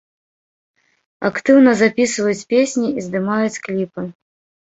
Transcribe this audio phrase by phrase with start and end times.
[1.29, 4.01] Актыўна запісваюць песні і здымаюць кліпы.